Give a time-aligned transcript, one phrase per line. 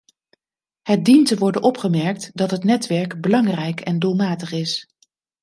[0.81, 4.87] Het dient te worden opgemerkt dat het netwerk belangrijk en doelmatig is.